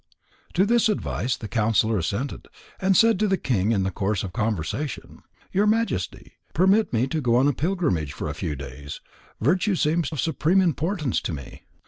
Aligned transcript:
To 0.55 0.65
this 0.65 0.89
advice 0.89 1.37
the 1.37 1.47
counsellor 1.47 1.99
assented, 1.99 2.47
and 2.81 2.97
said 2.97 3.19
to 3.19 3.27
the 3.27 3.37
king 3.37 3.71
in 3.71 3.83
the 3.83 3.91
course 3.91 4.23
of 4.23 4.33
conversation: 4.33 5.21
"Your 5.51 5.67
Majesty, 5.67 6.37
permit 6.55 6.91
me 6.91 7.05
to 7.05 7.21
go 7.21 7.35
on 7.35 7.47
a 7.47 7.53
pilgrimage 7.53 8.11
for 8.13 8.27
a 8.27 8.33
few 8.33 8.55
days. 8.55 8.99
Virtue 9.41 9.75
seems 9.75 10.11
of 10.11 10.19
supreme 10.19 10.59
importance 10.59 11.21
to 11.21 11.33
me." 11.33 11.65